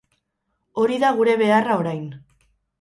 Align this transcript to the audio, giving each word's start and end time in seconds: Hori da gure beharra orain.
Hori 0.85 0.97
da 1.05 1.13
gure 1.21 1.37
beharra 1.43 1.79
orain. 1.85 2.05